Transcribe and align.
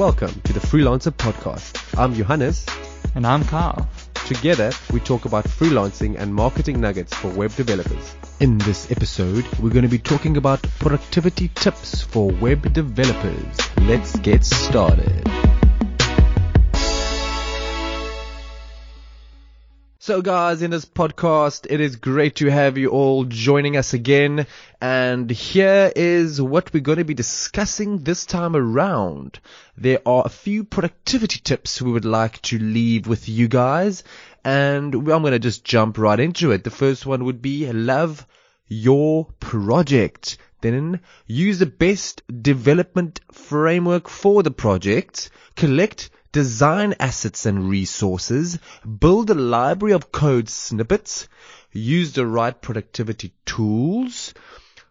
Welcome 0.00 0.40
to 0.44 0.54
the 0.54 0.60
Freelancer 0.60 1.12
Podcast. 1.12 1.76
I'm 1.98 2.14
Johannes. 2.14 2.64
And 3.14 3.26
I'm 3.26 3.44
Carl. 3.44 3.86
Together, 4.14 4.72
we 4.94 4.98
talk 4.98 5.26
about 5.26 5.44
freelancing 5.44 6.18
and 6.18 6.34
marketing 6.34 6.80
nuggets 6.80 7.12
for 7.12 7.28
web 7.28 7.54
developers. 7.54 8.14
In 8.40 8.56
this 8.56 8.90
episode, 8.90 9.44
we're 9.58 9.68
going 9.68 9.82
to 9.82 9.90
be 9.90 9.98
talking 9.98 10.38
about 10.38 10.62
productivity 10.78 11.48
tips 11.48 12.00
for 12.00 12.32
web 12.40 12.72
developers. 12.72 13.58
Let's 13.82 14.18
get 14.20 14.42
started. 14.42 15.59
So 20.02 20.22
guys, 20.22 20.62
in 20.62 20.70
this 20.70 20.86
podcast, 20.86 21.66
it 21.68 21.78
is 21.78 21.96
great 21.96 22.36
to 22.36 22.50
have 22.50 22.78
you 22.78 22.88
all 22.88 23.26
joining 23.26 23.76
us 23.76 23.92
again. 23.92 24.46
And 24.80 25.30
here 25.30 25.92
is 25.94 26.40
what 26.40 26.72
we're 26.72 26.80
going 26.80 26.96
to 26.96 27.04
be 27.04 27.12
discussing 27.12 27.98
this 27.98 28.24
time 28.24 28.56
around. 28.56 29.40
There 29.76 30.00
are 30.06 30.22
a 30.24 30.30
few 30.30 30.64
productivity 30.64 31.38
tips 31.40 31.82
we 31.82 31.92
would 31.92 32.06
like 32.06 32.40
to 32.44 32.58
leave 32.58 33.08
with 33.08 33.28
you 33.28 33.46
guys. 33.46 34.02
And 34.42 34.94
I'm 34.94 35.04
going 35.04 35.32
to 35.32 35.38
just 35.38 35.66
jump 35.66 35.98
right 35.98 36.18
into 36.18 36.50
it. 36.52 36.64
The 36.64 36.70
first 36.70 37.04
one 37.04 37.26
would 37.26 37.42
be 37.42 37.70
love 37.70 38.26
your 38.68 39.26
project. 39.38 40.38
Then 40.62 41.00
use 41.26 41.58
the 41.58 41.66
best 41.66 42.22
development 42.42 43.20
framework 43.32 44.08
for 44.08 44.42
the 44.42 44.50
project. 44.50 45.28
Collect 45.56 46.08
design 46.32 46.94
assets 47.00 47.44
and 47.46 47.68
resources, 47.68 48.58
build 48.98 49.30
a 49.30 49.34
library 49.34 49.92
of 49.92 50.12
code 50.12 50.48
snippets, 50.48 51.28
use 51.72 52.12
the 52.12 52.26
right 52.26 52.60
productivity 52.60 53.32
tools. 53.44 54.32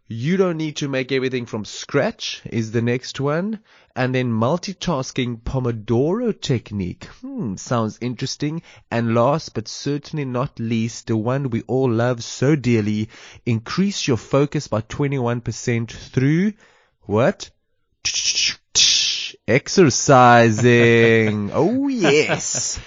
You 0.07 0.37
don't 0.37 0.57
need 0.57 0.77
to 0.77 0.87
make 0.87 1.11
everything 1.11 1.45
from 1.45 1.65
scratch 1.65 2.41
is 2.45 2.71
the 2.71 2.81
next 2.81 3.19
one. 3.19 3.59
And 3.95 4.15
then 4.15 4.31
multitasking 4.31 5.41
Pomodoro 5.43 6.31
technique. 6.31 7.05
Hmm, 7.21 7.55
sounds 7.57 7.99
interesting. 8.01 8.63
And 8.89 9.13
last 9.13 9.53
but 9.53 9.67
certainly 9.67 10.25
not 10.25 10.59
least, 10.59 11.07
the 11.07 11.17
one 11.17 11.51
we 11.51 11.61
all 11.67 11.91
love 11.91 12.23
so 12.23 12.55
dearly, 12.55 13.09
increase 13.45 14.07
your 14.07 14.17
focus 14.17 14.67
by 14.67 14.81
21% 14.81 15.91
through 15.91 16.53
what? 17.01 17.51
Exercising. 19.49 21.51
oh 21.53 21.87
yes. 21.87 22.79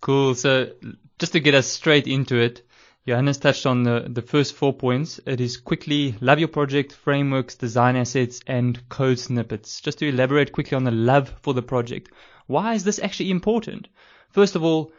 Cool. 0.00 0.34
So 0.34 0.72
just 1.18 1.32
to 1.32 1.40
get 1.40 1.54
us 1.54 1.66
straight 1.66 2.06
into 2.06 2.36
it, 2.36 2.66
Johannes 3.06 3.38
touched 3.38 3.66
on 3.66 3.84
the, 3.84 4.06
the 4.08 4.22
first 4.22 4.54
four 4.54 4.72
points. 4.72 5.20
It 5.26 5.40
is 5.40 5.58
quickly 5.58 6.16
love 6.20 6.38
your 6.38 6.48
project, 6.48 6.92
frameworks, 6.92 7.54
design 7.54 7.96
assets, 7.96 8.40
and 8.46 8.88
code 8.88 9.18
snippets. 9.18 9.80
Just 9.80 9.98
to 10.00 10.08
elaborate 10.08 10.52
quickly 10.52 10.76
on 10.76 10.84
the 10.84 10.90
love 10.90 11.32
for 11.42 11.54
the 11.54 11.62
project. 11.62 12.10
Why 12.46 12.74
is 12.74 12.84
this 12.84 12.98
actually 12.98 13.30
important? 13.30 13.88
First 14.30 14.56
of 14.56 14.64
all, 14.64 14.92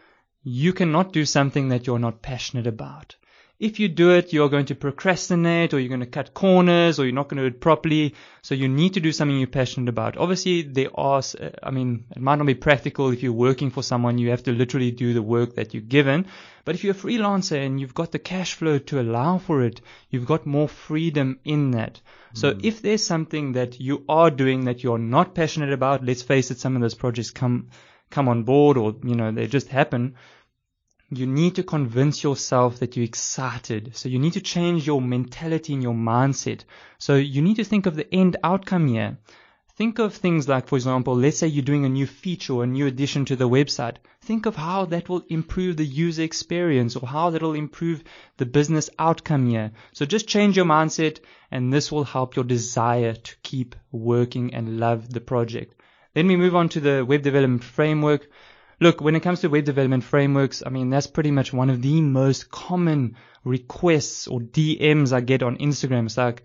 you 0.43 0.71
cannot 0.71 1.11
do 1.11 1.25
something 1.25 1.69
that 1.69 1.85
you're 1.85 1.99
not 1.99 2.21
passionate 2.21 2.67
about 2.67 3.15
if 3.59 3.79
you 3.79 3.87
do 3.87 4.11
it, 4.11 4.33
you're 4.33 4.49
going 4.49 4.67
to 4.67 4.75
procrastinate 4.75 5.73
or 5.73 5.79
you're 5.79 5.89
going 5.89 6.01
to 6.01 6.05
cut 6.05 6.33
corners 6.35 6.99
or 6.99 7.05
you're 7.05 7.15
not 7.15 7.27
going 7.27 7.37
to 7.41 7.49
do 7.49 7.55
it 7.55 7.59
properly. 7.59 8.13
So 8.43 8.53
you 8.53 8.67
need 8.67 8.93
to 8.93 8.99
do 8.99 9.11
something 9.11 9.35
you're 9.35 9.47
passionate 9.47 9.89
about. 9.89 10.15
Obviously, 10.15 10.61
there 10.61 10.91
are, 10.93 11.23
I 11.63 11.71
mean, 11.71 12.05
it 12.15 12.21
might 12.21 12.35
not 12.35 12.45
be 12.45 12.53
practical 12.53 13.11
if 13.11 13.23
you're 13.23 13.33
working 13.33 13.71
for 13.71 13.81
someone, 13.81 14.19
you 14.19 14.29
have 14.29 14.43
to 14.43 14.51
literally 14.51 14.91
do 14.91 15.13
the 15.13 15.23
work 15.23 15.55
that 15.55 15.73
you're 15.73 15.81
given. 15.81 16.27
But 16.65 16.75
if 16.75 16.83
you're 16.83 16.93
a 16.93 16.97
freelancer 16.97 17.65
and 17.65 17.79
you've 17.79 17.95
got 17.95 18.11
the 18.11 18.19
cash 18.19 18.53
flow 18.53 18.77
to 18.77 19.01
allow 19.01 19.39
for 19.39 19.63
it, 19.63 19.81
you've 20.11 20.27
got 20.27 20.45
more 20.45 20.67
freedom 20.67 21.39
in 21.43 21.71
that. 21.71 21.99
So 22.33 22.53
mm. 22.53 22.63
if 22.63 22.83
there's 22.83 23.05
something 23.05 23.53
that 23.53 23.79
you 23.79 24.03
are 24.07 24.29
doing 24.29 24.65
that 24.65 24.83
you're 24.83 24.99
not 24.99 25.33
passionate 25.33 25.73
about, 25.73 26.05
let's 26.05 26.21
face 26.21 26.51
it, 26.51 26.59
some 26.59 26.75
of 26.75 26.81
those 26.83 26.93
projects 26.93 27.31
come, 27.31 27.69
come 28.11 28.27
on 28.29 28.43
board 28.43 28.77
or, 28.77 28.95
you 29.03 29.15
know, 29.15 29.31
they 29.31 29.47
just 29.47 29.69
happen 29.69 30.15
you 31.09 31.25
need 31.25 31.55
to 31.55 31.63
convince 31.63 32.21
yourself 32.23 32.79
that 32.79 32.97
you're 32.97 33.05
excited. 33.05 33.95
So 33.95 34.09
you 34.09 34.19
need 34.19 34.33
to 34.33 34.41
change 34.41 34.85
your 34.85 35.01
mentality 35.01 35.73
and 35.73 35.81
your 35.81 35.93
mindset. 35.93 36.65
So 36.97 37.15
you 37.15 37.41
need 37.41 37.55
to 37.55 37.63
think 37.63 37.85
of 37.85 37.95
the 37.95 38.13
end 38.13 38.35
outcome 38.43 38.87
here. 38.87 39.17
Think 39.77 39.99
of 39.99 40.15
things 40.15 40.49
like, 40.49 40.67
for 40.67 40.75
example, 40.75 41.15
let's 41.15 41.37
say 41.37 41.47
you're 41.47 41.63
doing 41.63 41.85
a 41.85 41.89
new 41.89 42.07
feature 42.07 42.53
or 42.53 42.63
a 42.63 42.67
new 42.67 42.87
addition 42.87 43.25
to 43.25 43.35
the 43.35 43.47
website. 43.47 43.97
Think 44.21 44.47
of 44.47 44.55
how 44.55 44.85
that 44.85 45.07
will 45.07 45.23
improve 45.29 45.77
the 45.77 45.85
user 45.85 46.23
experience 46.23 46.95
or 46.95 47.07
how 47.07 47.29
that 47.29 47.43
will 47.43 47.53
improve 47.53 48.03
the 48.37 48.47
business 48.47 48.89
outcome 48.97 49.47
here. 49.47 49.71
So 49.93 50.05
just 50.05 50.27
change 50.27 50.57
your 50.57 50.65
mindset 50.65 51.19
and 51.51 51.71
this 51.71 51.91
will 51.91 52.05
help 52.05 52.35
your 52.35 52.43
desire 52.43 53.13
to 53.13 53.35
keep 53.43 53.75
working 53.91 54.53
and 54.55 54.79
love 54.79 55.13
the 55.13 55.21
project. 55.21 55.79
Then 56.15 56.27
we 56.27 56.35
move 56.35 56.55
on 56.55 56.69
to 56.69 56.79
the 56.79 57.05
web 57.05 57.21
development 57.21 57.63
framework. 57.63 58.27
Look, 58.79 59.01
when 59.01 59.15
it 59.15 59.21
comes 59.21 59.41
to 59.41 59.49
web 59.49 59.65
development 59.65 60.03
frameworks, 60.03 60.61
I 60.63 60.69
mean, 60.69 60.91
that's 60.91 61.07
pretty 61.07 61.31
much 61.31 61.51
one 61.51 61.71
of 61.71 61.81
the 61.81 61.99
most 62.01 62.51
common 62.51 63.15
requests 63.43 64.27
or 64.27 64.39
DMs 64.39 65.13
I 65.13 65.21
get 65.21 65.41
on 65.41 65.57
Instagram. 65.57 66.05
It's 66.05 66.17
like, 66.17 66.43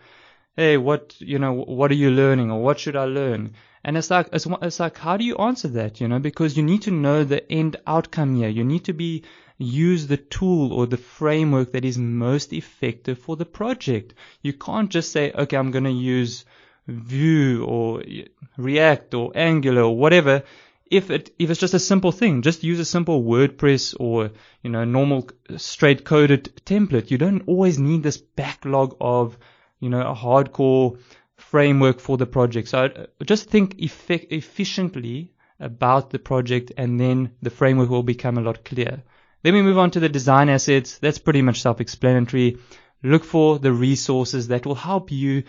hey, 0.57 0.79
what, 0.79 1.15
you 1.21 1.39
know, 1.39 1.53
what 1.53 1.91
are 1.91 1.95
you 1.95 2.11
learning 2.11 2.51
or 2.51 2.63
what 2.63 2.81
should 2.81 2.97
I 2.97 3.05
learn? 3.05 3.53
And 3.85 3.99
it's 3.99 4.11
like, 4.11 4.29
it's, 4.33 4.47
it's 4.63 4.81
like, 4.81 4.97
how 4.97 5.19
do 5.19 5.25
you 5.25 5.37
answer 5.37 5.69
that, 5.69 6.01
you 6.01 6.09
know, 6.09 6.21
because 6.21 6.57
you 6.57 6.63
need 6.63 6.83
to 6.83 6.91
know 6.91 7.25
the 7.25 7.51
end 7.53 7.77
outcome 7.87 8.37
here. 8.37 8.49
You 8.49 8.65
need 8.65 8.85
to 8.85 8.95
be, 8.95 9.25
use 9.59 10.07
the 10.07 10.17
tool 10.17 10.73
or 10.73 10.87
the 10.87 10.97
framework 10.97 11.73
that 11.73 11.85
is 11.85 11.99
most 11.99 12.53
effective 12.53 13.19
for 13.19 13.37
the 13.37 13.45
project. 13.45 14.15
You 14.41 14.55
can't 14.55 14.89
just 14.89 15.13
say, 15.13 15.33
okay, 15.33 15.57
I'm 15.57 15.71
going 15.71 15.85
to 15.85 15.91
use 15.91 16.47
Vue 16.87 17.65
or 17.65 18.03
React 18.57 19.15
or 19.15 19.33
Angular 19.35 19.83
or 19.83 19.97
whatever 19.97 20.43
if 20.93 21.11
it 21.11 21.35
if 21.39 21.49
it's 21.49 21.59
just 21.59 21.73
a 21.75 21.79
simple 21.79 22.13
thing, 22.13 22.43
just 22.43 22.63
use 22.63 22.79
a 22.79 22.85
simple 22.85 23.25
WordPress 23.25 23.97
or 23.99 24.31
you 24.63 24.71
know 24.71 24.85
normal 24.85 25.29
straight 25.57 26.05
coded 26.05 26.55
template. 26.67 27.11
You 27.11 27.17
don't 27.17 27.49
always 27.49 27.79
need 27.79 28.03
this 28.03 28.19
backlog 28.19 28.95
of 29.01 29.39
you 29.81 29.89
know 29.89 30.03
a 30.03 30.15
hardcore 30.15 30.99
framework 31.37 31.99
for 31.99 32.19
the 32.19 32.27
project. 32.27 32.69
So 32.69 32.85
uh, 32.85 33.07
just 33.25 33.49
think 33.49 33.77
efficiently 33.79 35.33
about 35.59 36.11
the 36.11 36.19
project, 36.19 36.73
and 36.77 37.01
then 37.01 37.33
the 37.41 37.51
framework 37.51 37.89
will 37.89 38.03
become 38.03 38.37
a 38.37 38.43
lot 38.43 38.63
clearer. 38.63 39.03
Then 39.43 39.55
we 39.55 39.63
move 39.63 39.79
on 39.79 39.91
to 39.93 40.01
the 40.01 40.11
design 40.11 40.51
assets. 40.51 40.99
That's 40.99 41.19
pretty 41.19 41.41
much 41.41 41.63
self-explanatory. 41.63 42.59
Look 43.03 43.25
for 43.25 43.59
the 43.59 43.73
resources 43.73 44.49
that 44.49 44.67
will 44.67 44.75
help 44.77 45.11
you 45.11 45.45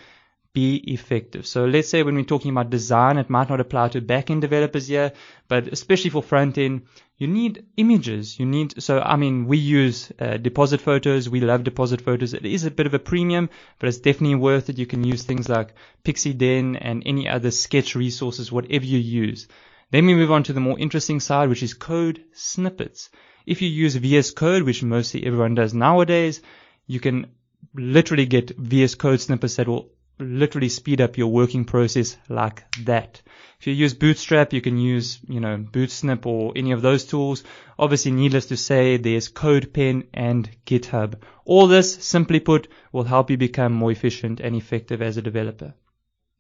be 0.54 0.76
effective. 0.94 1.48
So 1.48 1.66
let's 1.66 1.90
say 1.90 2.04
when 2.04 2.16
we're 2.16 2.24
talking 2.24 2.52
about 2.52 2.70
design, 2.70 3.18
it 3.18 3.30
might 3.30 3.50
not 3.50 3.60
apply 3.60 3.90
to 3.90 4.02
back-end 4.02 4.42
developers 4.42 4.88
here, 4.88 5.12
but 5.48 5.68
especially 5.68 6.12
for 6.12 6.22
front-end, 6.22 6.84
you 7.18 7.28
need 7.28 7.66
images. 7.76 8.40
You 8.40 8.46
need, 8.46 8.82
so 8.82 9.00
I 9.00 9.16
mean, 9.16 9.48
we 9.48 9.58
use 9.58 10.12
uh, 10.20 10.38
deposit 10.38 10.82
photos. 10.82 11.28
We 11.28 11.40
love 11.40 11.64
deposit 11.64 12.02
photos. 12.02 12.34
It 12.34 12.46
is 12.46 12.66
a 12.66 12.72
bit 12.72 12.86
of 12.86 12.94
a 12.94 13.00
premium, 13.00 13.50
but 13.80 13.90
it's 13.90 13.98
definitely 13.98 14.36
worth 14.36 14.70
it. 14.70 14.78
You 14.78 14.86
can 14.86 15.04
use 15.04 15.24
things 15.24 15.50
like 15.50 15.74
Pixeden 16.04 16.78
and 16.80 17.02
any 17.06 17.28
other 17.28 17.50
sketch 17.50 17.96
resources, 17.96 18.52
whatever 18.52 18.86
you 18.86 19.00
use. 19.00 19.48
Then 19.90 20.06
we 20.06 20.16
move 20.16 20.32
on 20.32 20.44
to 20.44 20.54
the 20.54 20.60
more 20.60 20.78
interesting 20.78 21.20
side, 21.20 21.50
which 21.50 21.64
is 21.64 21.74
code 21.74 22.24
snippets. 22.34 23.10
If 23.46 23.62
you 23.62 23.70
use 23.70 23.96
VS 23.96 24.32
Code, 24.32 24.64
which 24.64 24.84
mostly 24.84 25.26
everyone 25.26 25.56
does 25.56 25.74
nowadays, 25.74 26.42
you 26.88 27.00
can 27.00 27.28
literally 27.74 28.26
get 28.26 28.58
VS 28.58 28.96
Code 28.96 29.22
snippets 29.22 29.56
that 29.58 29.68
will 29.68 29.92
literally 30.20 30.70
speed 30.70 31.02
up 31.02 31.18
your 31.18 31.28
working 31.28 31.66
process 31.66 32.18
like 32.30 32.64
that. 32.84 33.22
If 33.60 33.68
you 33.68 33.74
use 33.74 33.94
Bootstrap, 33.94 34.54
you 34.54 34.62
can 34.62 34.78
use, 34.78 35.20
you 35.28 35.40
know, 35.40 35.58
Bootsnipp 35.58 36.26
or 36.26 36.52
any 36.56 36.72
of 36.72 36.82
those 36.82 37.06
tools. 37.06 37.44
Obviously, 37.80 38.12
needless 38.12 38.48
to 38.48 38.58
say, 38.58 38.98
there's 38.98 39.32
CodePen 39.32 40.08
and 40.14 40.50
GitHub. 40.66 41.16
All 41.46 41.68
this, 41.68 42.04
simply 42.04 42.40
put, 42.40 42.68
will 42.92 43.06
help 43.06 43.30
you 43.30 43.38
become 43.38 43.74
more 43.74 43.92
efficient 43.92 44.40
and 44.40 44.56
effective 44.56 45.02
as 45.02 45.18
a 45.18 45.22
developer. 45.22 45.74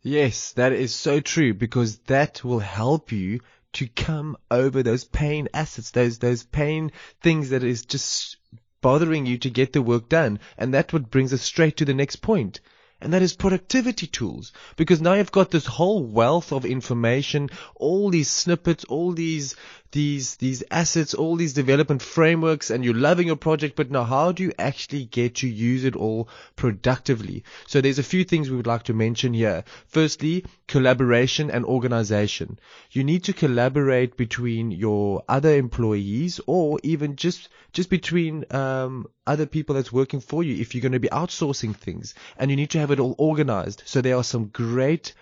Yes, 0.01 0.51
that 0.53 0.73
is 0.73 0.93
so 0.93 1.19
true 1.19 1.53
because 1.53 1.97
that 2.07 2.43
will 2.43 2.59
help 2.59 3.11
you 3.11 3.39
to 3.73 3.87
come 3.87 4.37
over 4.51 4.83
those 4.83 5.05
pain 5.05 5.47
assets, 5.53 5.91
those, 5.91 6.19
those 6.19 6.43
pain 6.43 6.91
things 7.21 7.49
that 7.51 7.63
is 7.63 7.85
just 7.85 8.37
bothering 8.81 9.25
you 9.25 9.37
to 9.37 9.49
get 9.49 9.71
the 9.73 9.81
work 9.81 10.09
done. 10.09 10.39
And 10.57 10.73
that 10.73 10.91
what 10.91 11.09
brings 11.09 11.33
us 11.33 11.41
straight 11.41 11.77
to 11.77 11.85
the 11.85 11.93
next 11.93 12.17
point 12.17 12.59
and 13.03 13.13
that 13.13 13.21
is 13.21 13.35
productivity 13.35 14.07
tools. 14.07 14.53
Because 14.77 15.01
now 15.01 15.13
you've 15.13 15.31
got 15.31 15.51
this 15.51 15.65
whole 15.65 16.03
wealth 16.03 16.53
of 16.53 16.65
information, 16.65 17.49
all 17.75 18.09
these 18.09 18.29
snippets, 18.29 18.85
all 18.85 19.11
these 19.11 19.55
these 19.93 20.35
these 20.35 20.63
assets, 20.69 21.13
all 21.13 21.37
these 21.37 21.53
development 21.53 22.01
frameworks, 22.01 22.69
and 22.69 22.83
you're 22.83 22.93
loving 22.93 23.27
your 23.27 23.37
project, 23.37 23.75
but 23.75 23.89
now 23.89 24.03
how 24.03 24.31
do 24.31 24.43
you 24.43 24.51
actually 24.59 25.05
get 25.05 25.35
to 25.35 25.47
use 25.47 25.85
it 25.85 25.95
all 25.95 26.27
productively? 26.55 27.43
So 27.67 27.79
there's 27.79 27.99
a 27.99 28.03
few 28.03 28.23
things 28.25 28.49
we 28.49 28.57
would 28.57 28.67
like 28.67 28.83
to 28.83 28.93
mention 28.93 29.33
here. 29.33 29.63
Firstly, 29.87 30.45
collaboration 30.67 31.49
and 31.49 31.63
organization. 31.63 32.59
You 32.91 33.03
need 33.03 33.23
to 33.25 33.33
collaborate 33.33 34.17
between 34.17 34.71
your 34.71 35.23
other 35.29 35.55
employees 35.55 36.41
or 36.47 36.79
even 36.83 37.15
just 37.15 37.49
just 37.71 37.89
between 37.89 38.45
um, 38.51 39.07
other 39.25 39.45
people 39.45 39.75
that's 39.75 39.93
working 39.93 40.19
for 40.19 40.43
you 40.43 40.59
if 40.59 40.73
you're 40.73 40.81
going 40.81 40.91
to 40.91 40.99
be 40.99 41.07
outsourcing 41.09 41.75
things 41.75 42.13
and 42.37 42.51
you 42.51 42.57
need 42.57 42.71
to 42.71 42.79
have 42.79 42.91
it 42.91 42.99
all 42.99 43.15
organized. 43.17 43.83
So 43.85 44.01
there 44.01 44.17
are 44.17 44.23
some 44.23 44.45
great 44.45 45.13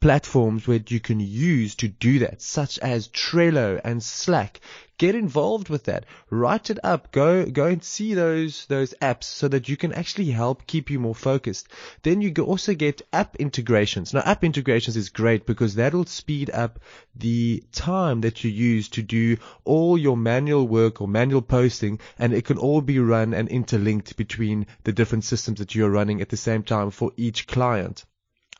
platforms 0.00 0.66
where 0.66 0.80
you 0.88 0.98
can 0.98 1.20
use 1.20 1.74
to 1.74 1.86
do 1.86 2.20
that, 2.20 2.40
such 2.40 2.78
as 2.78 3.08
Trello 3.08 3.78
and 3.84 4.02
Slack. 4.02 4.60
Get 4.96 5.14
involved 5.14 5.68
with 5.68 5.84
that. 5.84 6.06
Write 6.30 6.70
it 6.70 6.78
up. 6.82 7.12
Go, 7.12 7.44
go 7.44 7.66
and 7.66 7.82
see 7.82 8.14
those, 8.14 8.66
those 8.66 8.94
apps 9.02 9.24
so 9.24 9.48
that 9.48 9.68
you 9.68 9.76
can 9.76 9.92
actually 9.92 10.30
help 10.30 10.66
keep 10.66 10.90
you 10.90 10.98
more 10.98 11.14
focused. 11.14 11.68
Then 12.02 12.20
you 12.22 12.32
also 12.42 12.74
get 12.74 13.02
app 13.12 13.36
integrations. 13.36 14.14
Now 14.14 14.20
app 14.20 14.42
integrations 14.42 14.96
is 14.96 15.10
great 15.10 15.44
because 15.44 15.74
that'll 15.74 16.06
speed 16.06 16.50
up 16.50 16.80
the 17.14 17.62
time 17.72 18.22
that 18.22 18.42
you 18.42 18.50
use 18.50 18.88
to 18.90 19.02
do 19.02 19.36
all 19.64 19.98
your 19.98 20.16
manual 20.16 20.66
work 20.66 21.00
or 21.00 21.08
manual 21.08 21.42
posting 21.42 22.00
and 22.18 22.32
it 22.32 22.44
can 22.44 22.58
all 22.58 22.80
be 22.80 22.98
run 22.98 23.34
and 23.34 23.48
interlinked 23.48 24.16
between 24.16 24.66
the 24.84 24.92
different 24.92 25.24
systems 25.24 25.58
that 25.58 25.74
you're 25.74 25.90
running 25.90 26.20
at 26.20 26.30
the 26.30 26.36
same 26.36 26.62
time 26.62 26.90
for 26.90 27.12
each 27.16 27.46
client 27.46 28.04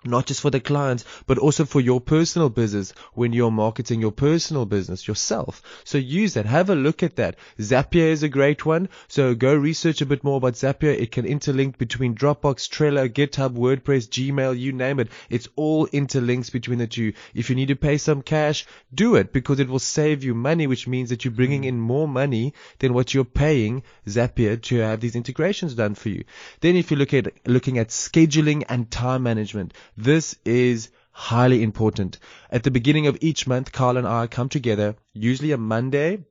not 0.05 0.26
just 0.26 0.41
for 0.41 0.50
the 0.50 0.61
clients, 0.61 1.05
but 1.26 1.38
also 1.38 1.64
for 1.64 1.81
your 1.81 2.00
personal 2.00 2.49
business 2.49 2.94
when 3.14 3.32
you're 3.32 3.50
marketing 3.50 4.00
your 4.00 4.12
personal 4.12 4.64
business 4.64 5.06
yourself. 5.06 5.62
So 5.85 5.99
use 5.99 6.35
that. 6.35 6.47
Have 6.47 6.70
a 6.70 6.75
look 6.75 7.02
at 7.02 7.17
that. 7.17 7.37
Zapier 7.58 8.11
is 8.11 8.23
a 8.23 8.29
great 8.29 8.64
one. 8.64 8.88
So 9.08 9.35
go 9.35 9.55
research 9.55 10.00
a 10.00 10.06
bit 10.06 10.25
more 10.25 10.38
about 10.38 10.55
Zapier. 10.55 10.99
It 10.99 11.12
can 11.12 11.26
interlink 11.26 11.76
between 11.76 12.14
Dropbox, 12.14 12.69
Trello, 12.69 13.08
GitHub, 13.08 13.56
WordPress, 13.56 14.08
Gmail, 14.08 14.58
you 14.58 14.73
name 14.73 15.00
it. 15.00 15.08
It's 15.29 15.49
all 15.55 15.87
interlinks 15.88 16.50
between 16.50 16.79
the 16.79 16.87
two. 16.87 17.12
If 17.35 17.50
you 17.50 17.56
need 17.56 17.69
to 17.69 17.76
pay 17.76 17.99
some 17.99 18.23
cash, 18.23 18.67
do 18.94 19.17
it 19.17 19.32
because 19.32 19.61
it 19.61 19.69
will 19.69 19.79
save 19.79 20.25
you 20.25 20.35
money, 20.35 20.67
which 20.67 20.88
means 20.88 21.11
that 21.11 21.25
you're 21.25 21.32
bringing 21.32 21.64
in 21.64 21.79
more 21.79 22.08
money 22.08 22.55
than 22.79 22.94
what 22.94 23.12
you're 23.12 23.25
paying 23.25 23.82
Zapier 24.06 24.61
to 24.62 24.79
have 24.79 25.00
these 25.00 25.17
integrations 25.17 25.75
done 25.75 25.94
for 25.94 26.08
you. 26.08 26.25
Then 26.61 26.76
if 26.76 26.91
you 26.91 26.96
look 26.96 27.12
at 27.12 27.32
looking 27.46 27.79
at 27.79 27.88
scheduling 27.88 28.64
and 28.69 28.91
time 28.91 29.23
management, 29.23 29.75
this 30.02 30.37
is 30.44 30.91
highly 31.12 31.62
important. 31.62 32.19
At 32.50 32.62
the 32.62 32.70
beginning 32.70 33.06
of 33.06 33.19
each 33.20 33.47
month, 33.47 33.73
Carl 33.73 33.97
and 33.99 34.06
I 34.06 34.26
come 34.26 34.49
together, 34.49 34.97
usually 35.12 35.52
a 35.52 35.58
Monday, 35.58 36.25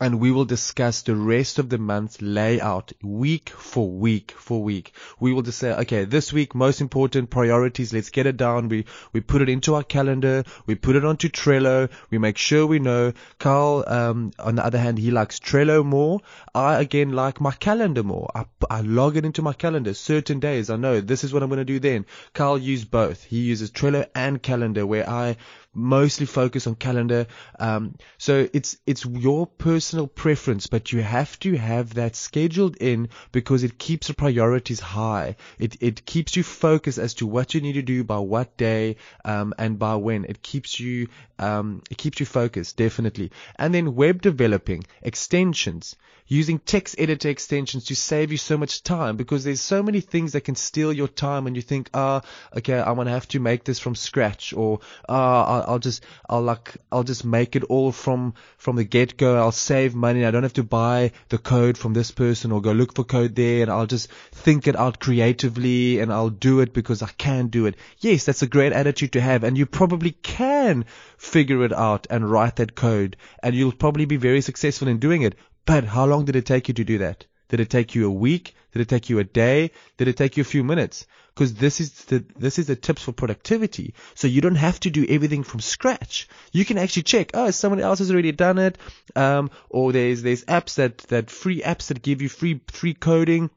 and 0.00 0.20
we 0.20 0.30
will 0.30 0.44
discuss 0.44 1.02
the 1.02 1.14
rest 1.14 1.58
of 1.58 1.68
the 1.68 1.78
month's 1.78 2.20
layout 2.20 2.92
week 3.02 3.50
for 3.50 3.88
week 3.88 4.32
for 4.32 4.62
week. 4.62 4.92
We 5.20 5.32
will 5.32 5.42
just 5.42 5.58
say, 5.58 5.72
okay, 5.72 6.04
this 6.04 6.32
week, 6.32 6.54
most 6.54 6.80
important 6.80 7.30
priorities, 7.30 7.92
let's 7.92 8.10
get 8.10 8.26
it 8.26 8.36
down. 8.36 8.68
We, 8.68 8.86
we 9.12 9.20
put 9.20 9.42
it 9.42 9.48
into 9.48 9.74
our 9.74 9.82
calendar. 9.82 10.44
We 10.66 10.74
put 10.74 10.96
it 10.96 11.04
onto 11.04 11.28
Trello. 11.28 11.90
We 12.10 12.18
make 12.18 12.38
sure 12.38 12.66
we 12.66 12.78
know. 12.78 13.12
Carl, 13.38 13.84
um, 13.86 14.32
on 14.38 14.56
the 14.56 14.64
other 14.64 14.78
hand, 14.78 14.98
he 14.98 15.10
likes 15.10 15.38
Trello 15.38 15.84
more. 15.84 16.20
I 16.54 16.80
again 16.80 17.12
like 17.12 17.40
my 17.40 17.52
calendar 17.52 18.02
more. 18.02 18.30
I, 18.34 18.44
I 18.70 18.80
log 18.80 19.16
it 19.16 19.24
into 19.24 19.42
my 19.42 19.52
calendar 19.52 19.94
certain 19.94 20.40
days. 20.40 20.70
I 20.70 20.76
know 20.76 21.00
this 21.00 21.24
is 21.24 21.32
what 21.32 21.42
I'm 21.42 21.48
going 21.48 21.58
to 21.58 21.64
do 21.64 21.78
then. 21.78 22.06
Carl 22.32 22.58
uses 22.58 22.84
both. 22.84 23.24
He 23.24 23.40
uses 23.40 23.70
Trello 23.70 24.06
and 24.14 24.42
calendar 24.42 24.86
where 24.86 25.08
I 25.08 25.36
mostly 25.74 26.26
focus 26.26 26.66
on 26.66 26.74
calendar. 26.74 27.26
Um, 27.58 27.96
so 28.18 28.48
it's 28.52 28.76
it's 28.86 29.04
your 29.04 29.46
personal 29.46 30.06
preference, 30.06 30.66
but 30.66 30.92
you 30.92 31.02
have 31.02 31.38
to 31.40 31.56
have 31.56 31.94
that 31.94 32.16
scheduled 32.16 32.76
in 32.76 33.08
because 33.32 33.64
it 33.64 33.78
keeps 33.78 34.06
the 34.06 34.14
priorities 34.14 34.80
high. 34.80 35.36
It 35.58 35.76
it 35.80 36.06
keeps 36.06 36.36
you 36.36 36.42
focused 36.42 36.98
as 36.98 37.14
to 37.14 37.26
what 37.26 37.54
you 37.54 37.60
need 37.60 37.74
to 37.74 37.82
do 37.82 38.04
by 38.04 38.18
what 38.18 38.56
day 38.56 38.96
um, 39.24 39.54
and 39.58 39.78
by 39.78 39.96
when. 39.96 40.24
It 40.24 40.42
keeps 40.42 40.78
you 40.78 41.08
um, 41.38 41.82
it 41.90 41.98
keeps 41.98 42.20
you 42.20 42.26
focused 42.26 42.76
definitely. 42.76 43.30
And 43.56 43.74
then 43.74 43.94
web 43.94 44.22
developing 44.22 44.84
extensions 45.02 45.96
using 46.26 46.58
text 46.58 46.96
editor 46.98 47.28
extensions 47.28 47.84
to 47.84 47.94
save 47.94 48.32
you 48.32 48.38
so 48.38 48.56
much 48.56 48.82
time 48.82 49.16
because 49.16 49.44
there's 49.44 49.60
so 49.60 49.82
many 49.82 50.00
things 50.00 50.32
that 50.32 50.40
can 50.40 50.54
steal 50.54 50.92
your 50.92 51.08
time 51.08 51.46
and 51.46 51.54
you 51.54 51.62
think, 51.62 51.90
ah, 51.92 52.22
oh, 52.24 52.58
okay, 52.58 52.80
I'm 52.80 52.94
going 52.94 53.06
to 53.06 53.12
have 53.12 53.28
to 53.28 53.40
make 53.40 53.64
this 53.64 53.78
from 53.78 53.94
scratch 53.94 54.54
or, 54.54 54.80
ah, 55.08 55.64
oh, 55.66 55.72
I'll 55.72 55.78
just, 55.78 56.04
I'll 56.28 56.42
like, 56.42 56.76
I'll 56.90 57.02
just 57.02 57.24
make 57.24 57.56
it 57.56 57.64
all 57.64 57.92
from, 57.92 58.34
from 58.56 58.76
the 58.76 58.84
get 58.84 59.16
go. 59.16 59.36
I'll 59.36 59.52
save 59.52 59.94
money. 59.94 60.24
I 60.24 60.30
don't 60.30 60.42
have 60.42 60.54
to 60.54 60.64
buy 60.64 61.12
the 61.28 61.38
code 61.38 61.76
from 61.76 61.92
this 61.92 62.10
person 62.10 62.52
or 62.52 62.62
go 62.62 62.72
look 62.72 62.94
for 62.94 63.04
code 63.04 63.34
there 63.34 63.62
and 63.62 63.70
I'll 63.70 63.86
just 63.86 64.10
think 64.32 64.66
it 64.66 64.76
out 64.76 65.00
creatively 65.00 66.00
and 66.00 66.12
I'll 66.12 66.30
do 66.30 66.60
it 66.60 66.72
because 66.72 67.02
I 67.02 67.08
can 67.18 67.48
do 67.48 67.66
it. 67.66 67.76
Yes, 67.98 68.24
that's 68.24 68.42
a 68.42 68.46
great 68.46 68.72
attitude 68.72 69.12
to 69.12 69.20
have 69.20 69.44
and 69.44 69.58
you 69.58 69.66
probably 69.66 70.12
can 70.12 70.86
figure 71.18 71.64
it 71.64 71.72
out 71.72 72.06
and 72.08 72.30
write 72.30 72.56
that 72.56 72.74
code 72.74 73.16
and 73.42 73.54
you'll 73.54 73.72
probably 73.72 74.06
be 74.06 74.16
very 74.16 74.40
successful 74.40 74.88
in 74.88 74.98
doing 74.98 75.22
it. 75.22 75.36
But 75.66 75.84
how 75.84 76.04
long 76.04 76.24
did 76.24 76.36
it 76.36 76.46
take 76.46 76.68
you 76.68 76.74
to 76.74 76.84
do 76.84 76.98
that? 76.98 77.26
Did 77.48 77.60
it 77.60 77.70
take 77.70 77.94
you 77.94 78.06
a 78.06 78.10
week? 78.10 78.54
Did 78.72 78.82
it 78.82 78.88
take 78.88 79.08
you 79.08 79.18
a 79.18 79.24
day? 79.24 79.70
Did 79.96 80.08
it 80.08 80.16
take 80.16 80.36
you 80.36 80.40
a 80.40 80.44
few 80.44 80.64
minutes? 80.64 81.06
Because 81.34 81.54
this 81.54 81.80
is 81.80 81.92
the 82.04 82.24
this 82.36 82.58
is 82.58 82.66
the 82.66 82.76
tips 82.76 83.02
for 83.02 83.12
productivity. 83.12 83.94
So 84.14 84.26
you 84.26 84.40
don't 84.40 84.56
have 84.56 84.80
to 84.80 84.90
do 84.90 85.06
everything 85.08 85.42
from 85.42 85.60
scratch. 85.60 86.28
You 86.52 86.64
can 86.64 86.78
actually 86.78 87.04
check. 87.04 87.30
Oh, 87.34 87.50
someone 87.50 87.80
else 87.80 87.98
has 88.00 88.10
already 88.10 88.32
done 88.32 88.58
it. 88.58 88.78
Um, 89.14 89.50
or 89.70 89.92
there's 89.92 90.22
there's 90.22 90.44
apps 90.44 90.74
that 90.76 90.98
that 91.08 91.30
free 91.30 91.60
apps 91.60 91.88
that 91.88 92.02
give 92.02 92.22
you 92.22 92.28
free 92.28 92.60
free 92.70 92.94
coding. 92.94 93.50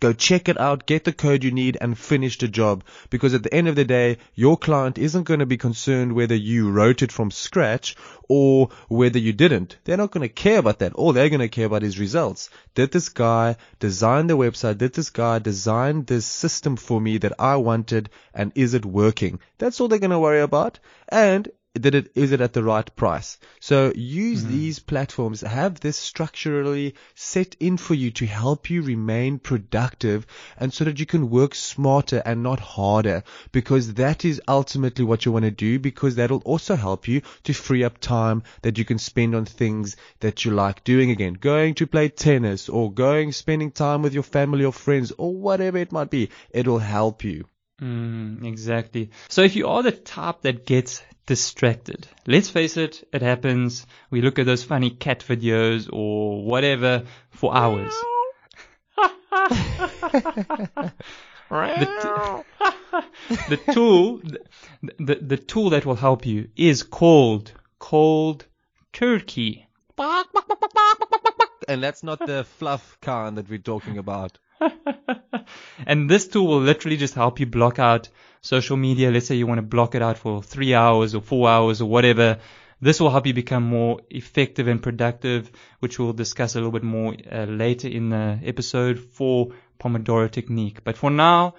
Go 0.00 0.12
check 0.12 0.48
it 0.48 0.60
out, 0.60 0.86
get 0.86 1.04
the 1.04 1.12
code 1.12 1.42
you 1.42 1.50
need 1.50 1.78
and 1.80 1.96
finish 1.96 2.38
the 2.38 2.48
job. 2.48 2.84
Because 3.08 3.32
at 3.32 3.42
the 3.42 3.54
end 3.54 3.68
of 3.68 3.76
the 3.76 3.84
day, 3.84 4.18
your 4.34 4.56
client 4.56 4.98
isn't 4.98 5.24
going 5.24 5.40
to 5.40 5.46
be 5.46 5.56
concerned 5.56 6.12
whether 6.12 6.34
you 6.34 6.70
wrote 6.70 7.02
it 7.02 7.10
from 7.10 7.30
scratch 7.30 7.96
or 8.28 8.68
whether 8.88 9.18
you 9.18 9.32
didn't. 9.32 9.78
They're 9.84 9.96
not 9.96 10.10
going 10.10 10.28
to 10.28 10.34
care 10.34 10.58
about 10.58 10.80
that. 10.80 10.92
All 10.92 11.12
they're 11.12 11.30
going 11.30 11.40
to 11.40 11.48
care 11.48 11.66
about 11.66 11.82
is 11.82 11.98
results. 11.98 12.50
Did 12.74 12.92
this 12.92 13.08
guy 13.08 13.56
design 13.78 14.26
the 14.26 14.36
website? 14.36 14.78
Did 14.78 14.92
this 14.92 15.10
guy 15.10 15.38
design 15.38 16.04
this 16.04 16.26
system 16.26 16.76
for 16.76 17.00
me 17.00 17.18
that 17.18 17.32
I 17.38 17.56
wanted 17.56 18.10
and 18.34 18.52
is 18.54 18.74
it 18.74 18.84
working? 18.84 19.40
That's 19.58 19.80
all 19.80 19.88
they're 19.88 19.98
going 19.98 20.10
to 20.10 20.18
worry 20.18 20.40
about. 20.40 20.78
And 21.08 21.48
did 21.78 21.94
it 21.94 22.12
is 22.14 22.32
it 22.32 22.40
at 22.40 22.52
the 22.52 22.62
right 22.62 22.94
price? 22.96 23.38
So 23.60 23.92
use 23.94 24.42
mm-hmm. 24.42 24.52
these 24.52 24.78
platforms 24.78 25.40
have 25.42 25.80
this 25.80 25.96
structurally 25.96 26.94
set 27.14 27.56
in 27.60 27.76
for 27.76 27.94
you 27.94 28.10
to 28.12 28.26
help 28.26 28.70
you 28.70 28.82
remain 28.82 29.38
productive 29.38 30.26
and 30.56 30.72
so 30.72 30.84
that 30.84 30.98
you 30.98 31.06
can 31.06 31.30
work 31.30 31.54
smarter 31.54 32.22
and 32.24 32.42
not 32.42 32.60
harder 32.60 33.22
because 33.52 33.94
that 33.94 34.24
is 34.24 34.40
ultimately 34.48 35.04
what 35.04 35.24
you 35.24 35.32
want 35.32 35.44
to 35.44 35.50
do 35.50 35.78
because 35.78 36.14
that'll 36.16 36.42
also 36.44 36.76
help 36.76 37.06
you 37.08 37.22
to 37.44 37.52
free 37.52 37.84
up 37.84 37.98
time 37.98 38.42
that 38.62 38.78
you 38.78 38.84
can 38.84 38.98
spend 38.98 39.34
on 39.34 39.44
things 39.44 39.96
that 40.20 40.44
you 40.44 40.50
like 40.50 40.84
doing 40.84 41.10
again. 41.10 41.34
Going 41.34 41.74
to 41.74 41.86
play 41.86 42.08
tennis 42.08 42.68
or 42.68 42.92
going 42.92 43.32
spending 43.32 43.70
time 43.70 44.02
with 44.02 44.14
your 44.14 44.22
family 44.22 44.64
or 44.64 44.72
friends 44.72 45.12
or 45.18 45.34
whatever 45.34 45.78
it 45.78 45.92
might 45.92 46.10
be 46.10 46.30
it'll 46.50 46.78
help 46.78 47.24
you 47.24 47.44
Mm, 47.80 48.44
exactly. 48.44 49.10
So 49.28 49.42
if 49.42 49.54
you 49.56 49.68
are 49.68 49.82
the 49.82 49.92
type 49.92 50.42
that 50.42 50.66
gets 50.66 51.02
distracted. 51.26 52.06
Let's 52.26 52.48
face 52.48 52.76
it, 52.76 53.06
it 53.12 53.20
happens. 53.20 53.86
We 54.10 54.22
look 54.22 54.38
at 54.38 54.46
those 54.46 54.64
funny 54.64 54.90
cat 54.90 55.24
videos 55.26 55.90
or 55.92 56.44
whatever 56.44 57.04
for 57.30 57.54
hours. 57.54 57.92
the, 61.50 61.86
t- 61.86 62.10
the 63.48 63.56
tool, 63.56 64.20
the, 64.98 65.16
the 65.16 65.36
tool 65.36 65.70
that 65.70 65.84
will 65.84 65.96
help 65.96 66.24
you 66.24 66.48
is 66.56 66.82
called 66.82 67.52
cold 67.78 68.46
turkey. 68.92 69.68
And 71.68 71.82
that's 71.82 72.02
not 72.02 72.18
the 72.18 72.44
fluff 72.58 72.98
kind 73.00 73.38
that 73.38 73.48
we're 73.48 73.58
talking 73.58 73.98
about. 73.98 74.38
and 75.86 76.08
this 76.08 76.28
tool 76.28 76.46
will 76.46 76.60
literally 76.60 76.96
just 76.96 77.14
help 77.14 77.40
you 77.40 77.46
block 77.46 77.78
out 77.78 78.08
social 78.40 78.76
media. 78.76 79.10
Let's 79.10 79.26
say 79.26 79.34
you 79.34 79.46
want 79.46 79.58
to 79.58 79.62
block 79.62 79.94
it 79.94 80.02
out 80.02 80.18
for 80.18 80.42
three 80.42 80.74
hours 80.74 81.14
or 81.14 81.20
four 81.20 81.48
hours 81.48 81.80
or 81.80 81.86
whatever. 81.86 82.38
This 82.80 83.00
will 83.00 83.10
help 83.10 83.26
you 83.26 83.34
become 83.34 83.62
more 83.62 84.00
effective 84.10 84.68
and 84.68 84.82
productive, 84.82 85.50
which 85.80 85.98
we'll 85.98 86.12
discuss 86.12 86.54
a 86.54 86.58
little 86.58 86.72
bit 86.72 86.82
more 86.82 87.16
uh, 87.30 87.44
later 87.44 87.88
in 87.88 88.10
the 88.10 88.38
episode 88.44 88.98
for 88.98 89.52
Pomodoro 89.78 90.30
technique. 90.30 90.84
But 90.84 90.96
for 90.96 91.10
now, 91.10 91.54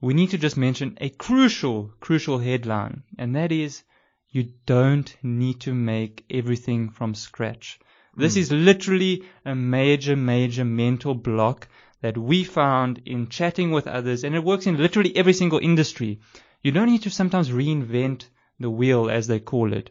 we 0.00 0.14
need 0.14 0.30
to 0.30 0.38
just 0.38 0.56
mention 0.56 0.96
a 1.00 1.10
crucial, 1.10 1.92
crucial 2.00 2.38
headline, 2.38 3.02
and 3.18 3.36
that 3.36 3.52
is 3.52 3.84
you 4.30 4.52
don't 4.64 5.14
need 5.22 5.60
to 5.60 5.74
make 5.74 6.24
everything 6.30 6.88
from 6.88 7.14
scratch. 7.14 7.78
This 8.16 8.34
mm. 8.34 8.38
is 8.38 8.52
literally 8.52 9.24
a 9.44 9.54
major, 9.54 10.16
major 10.16 10.64
mental 10.64 11.14
block 11.14 11.68
that 12.02 12.18
we 12.18 12.44
found 12.44 13.00
in 13.06 13.28
chatting 13.28 13.70
with 13.70 13.86
others, 13.86 14.24
and 14.24 14.34
it 14.34 14.44
works 14.44 14.66
in 14.66 14.76
literally 14.76 15.16
every 15.16 15.32
single 15.32 15.58
industry. 15.58 16.20
You 16.62 16.72
don't 16.72 16.90
need 16.90 17.02
to 17.02 17.10
sometimes 17.10 17.50
reinvent 17.50 18.24
the 18.60 18.70
wheel, 18.70 19.08
as 19.08 19.26
they 19.26 19.40
call 19.40 19.72
it. 19.72 19.90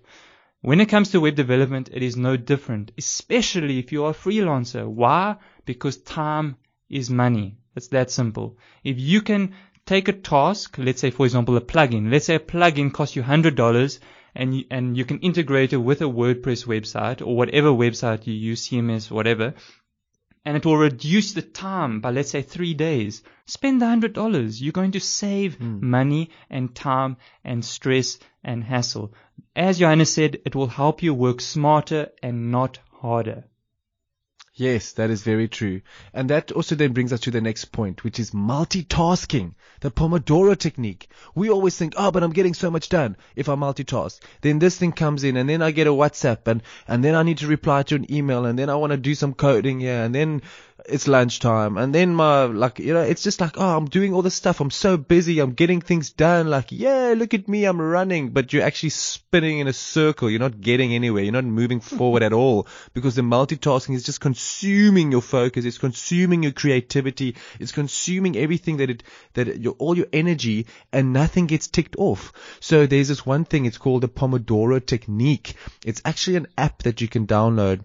When 0.62 0.80
it 0.80 0.90
comes 0.90 1.10
to 1.12 1.22
web 1.22 1.36
development, 1.36 1.90
it 1.92 2.04
is 2.04 2.16
no 2.16 2.38
different, 2.38 2.92
especially 2.98 3.80
if 3.80 3.92
you 3.92 4.06
are 4.06 4.12
a 4.12 4.14
freelancer. 4.14 4.88
Why? 4.88 5.38
Because 5.66 5.98
time 5.98 6.58
is 6.90 7.10
money. 7.10 7.58
It's 7.76 7.88
that 7.88 8.12
simple. 8.12 8.58
If 8.84 9.00
you 9.00 9.22
can 9.22 9.54
take 9.86 10.08
a 10.08 10.14
task, 10.14 10.78
let's 10.78 11.02
say 11.02 11.10
for 11.10 11.26
example 11.26 11.58
a 11.58 11.62
plugin, 11.62 12.12
let's 12.12 12.26
say 12.26 12.36
a 12.36 12.40
plugin 12.40 12.94
costs 12.94 13.16
you 13.16 13.24
$100 13.24 14.00
and 14.36 14.56
you, 14.56 14.66
and 14.72 14.98
you 14.98 15.06
can 15.06 15.20
integrate 15.20 15.74
it 15.74 15.78
with 15.78 16.02
a 16.02 16.06
WordPress 16.06 16.66
website 16.66 17.26
or 17.26 17.36
whatever 17.36 17.70
website 17.70 18.28
you 18.28 18.34
use, 18.34 18.68
CMS, 18.68 19.12
whatever, 19.12 19.54
and 20.44 20.58
it 20.58 20.66
will 20.66 20.78
reduce 20.78 21.34
the 21.34 21.42
time 21.42 22.02
by 22.02 22.10
let's 22.10 22.32
say 22.32 22.42
three 22.42 22.74
days. 22.74 23.24
Spend 23.46 23.82
the 23.82 23.88
hundred 23.88 24.14
dollars. 24.14 24.62
You're 24.62 24.72
going 24.72 24.92
to 24.92 25.00
save 25.00 25.56
hmm. 25.56 25.90
money 25.90 26.30
and 26.50 26.74
time 26.74 27.18
and 27.44 27.64
stress 27.64 28.18
and 28.44 28.64
hassle. 28.64 29.14
As 29.56 29.80
Johannes 29.80 30.14
said, 30.14 30.40
it 30.46 30.56
will 30.56 30.68
help 30.68 31.04
you 31.04 31.14
work 31.14 31.42
smarter 31.42 32.10
and 32.24 32.52
not 32.52 32.80
harder. 33.02 33.44
Yes, 34.56 34.92
that 34.94 35.10
is 35.10 35.24
very 35.24 35.48
true. 35.48 35.82
And 36.14 36.30
that 36.30 36.52
also 36.52 36.76
then 36.76 36.92
brings 36.92 37.14
us 37.14 37.22
to 37.22 37.32
the 37.32 37.40
next 37.40 37.66
point, 37.72 38.04
which 38.04 38.20
is 38.20 38.32
multitasking, 38.32 39.54
the 39.80 39.90
Pomodoro 39.90 40.58
technique. 40.58 41.08
We 41.34 41.50
always 41.50 41.78
think, 41.78 41.94
oh, 41.96 42.12
but 42.12 42.22
I'm 42.22 42.34
getting 42.34 42.54
so 42.54 42.70
much 42.70 42.90
done 42.90 43.16
if 43.38 43.48
I 43.48 43.56
multitask. 43.56 44.20
Then 44.42 44.60
this 44.60 44.78
thing 44.78 44.92
comes 44.92 45.24
in 45.24 45.38
and 45.38 45.50
then 45.50 45.62
I 45.62 45.72
get 45.72 45.88
a 45.88 45.92
WhatsApp 45.92 46.48
and, 46.48 46.62
and 46.86 47.02
then 47.02 47.16
I 47.16 47.24
need 47.24 47.38
to 47.38 47.48
reply 47.48 47.84
to 47.84 47.96
an 47.96 48.12
email 48.12 48.46
and 48.46 48.60
then 48.60 48.70
I 48.70 48.76
want 48.76 48.92
to 48.92 48.98
do 48.98 49.16
some 49.16 49.34
coding 49.34 49.80
here 49.80 50.04
and 50.04 50.14
then 50.14 50.42
it's 50.86 51.08
lunchtime 51.08 51.78
and 51.78 51.94
then 51.94 52.16
my 52.16 52.46
like 52.46 52.80
you 52.80 52.94
know 52.94 53.02
it's 53.02 53.24
just 53.24 53.40
like 53.40 53.58
oh 53.58 53.78
I'm 53.78 53.86
doing 53.86 54.14
all 54.14 54.22
this 54.22 54.36
stuff. 54.36 54.60
I'm 54.60 54.72
so 54.72 54.98
busy. 54.98 55.40
I'm 55.40 55.54
getting 55.54 55.82
things 55.82 56.12
done. 56.12 56.50
Like 56.50 56.72
yeah 56.72 57.14
look 57.16 57.34
at 57.34 57.48
me. 57.48 57.66
I'm 57.66 57.82
running. 57.82 58.30
But 58.30 58.54
you're 58.54 58.64
actually 58.64 58.90
spinning 58.90 59.60
in 59.60 59.68
a 59.68 59.74
circle. 59.74 60.30
You're 60.30 60.40
not 60.40 60.62
getting 60.62 60.94
anywhere. 60.94 61.24
You're 61.24 61.34
not 61.34 61.46
moving 61.46 61.80
forward 61.98 62.24
at 62.24 62.34
all 62.34 62.68
because 62.94 63.16
the 63.16 63.22
multitasking 63.22 63.96
is 63.96 64.04
just 64.04 64.22
consuming 64.22 65.12
your 65.12 65.22
focus. 65.22 65.66
It's 65.66 65.78
consuming 65.78 66.44
your 66.44 66.52
creativity. 66.52 67.36
It's 67.60 67.72
consuming 67.72 68.36
everything 68.36 68.78
that 68.78 68.90
it 68.90 69.04
that 69.34 69.60
your 69.60 69.74
all 69.74 69.98
your 69.98 70.08
energy 70.14 70.68
and 70.92 71.14
nothing 71.14 71.48
gets 71.48 71.68
ticked 71.68 71.96
off. 71.98 72.34
So 72.60 72.86
there's 72.88 73.08
this 73.08 73.26
one 73.26 73.46
thing. 73.46 73.66
It's 73.66 73.78
called 73.78 74.02
the 74.02 74.10
Pomodoro 74.10 74.86
technique. 74.86 75.56
It's 75.86 76.02
actually 76.06 76.38
an 76.38 76.48
app 76.58 76.84
that 76.84 77.02
you 77.02 77.08
can 77.08 77.28
download 77.28 77.84